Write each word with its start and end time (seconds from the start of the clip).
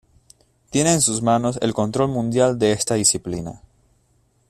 Tiene 0.71 0.93
en 0.93 1.01
sus 1.01 1.21
manos 1.21 1.59
el 1.61 1.75
control 1.75 2.07
mundial 2.09 2.57
de 2.57 2.71
esta 2.71 2.95
disciplina. 2.95 3.61